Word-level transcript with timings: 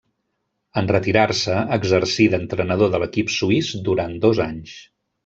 En 0.81 0.87
retirar-se 0.91 1.57
exercí 1.77 2.27
d'entrenador 2.35 2.91
de 2.95 3.03
l'equip 3.05 3.29
suís 3.35 3.71
durant 3.91 4.17
dos 4.25 4.43
anys. 4.49 4.73